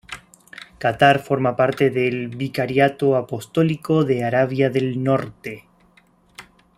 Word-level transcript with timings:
Catar 0.79 1.19
forma 1.19 1.55
parte 1.55 1.91
del 1.91 2.29
Vicariato 2.29 3.15
Apostólico 3.15 4.03
de 4.03 4.23
Arabia 4.23 4.71
del 4.71 5.03
Norte. 5.03 5.65